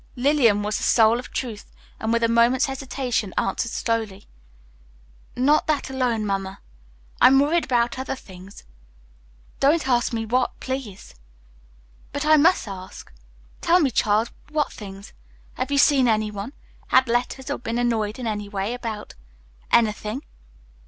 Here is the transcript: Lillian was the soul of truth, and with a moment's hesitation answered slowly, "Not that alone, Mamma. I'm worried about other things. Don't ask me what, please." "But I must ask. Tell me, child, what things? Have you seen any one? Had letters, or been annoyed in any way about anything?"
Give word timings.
Lillian 0.15 0.63
was 0.63 0.77
the 0.77 0.83
soul 0.83 1.19
of 1.19 1.29
truth, 1.29 1.71
and 1.99 2.11
with 2.11 2.23
a 2.23 2.27
moment's 2.27 2.65
hesitation 2.65 3.35
answered 3.37 3.69
slowly, 3.71 4.25
"Not 5.35 5.67
that 5.67 5.91
alone, 5.91 6.25
Mamma. 6.25 6.59
I'm 7.21 7.39
worried 7.39 7.65
about 7.65 7.99
other 7.99 8.15
things. 8.15 8.63
Don't 9.59 9.87
ask 9.87 10.11
me 10.11 10.25
what, 10.25 10.59
please." 10.59 11.13
"But 12.13 12.25
I 12.25 12.35
must 12.35 12.67
ask. 12.67 13.13
Tell 13.61 13.79
me, 13.79 13.91
child, 13.91 14.31
what 14.49 14.73
things? 14.73 15.13
Have 15.53 15.69
you 15.71 15.77
seen 15.77 16.07
any 16.07 16.31
one? 16.31 16.53
Had 16.87 17.07
letters, 17.07 17.51
or 17.51 17.59
been 17.59 17.77
annoyed 17.77 18.17
in 18.17 18.25
any 18.25 18.49
way 18.49 18.73
about 18.73 19.13
anything?" 19.71 20.23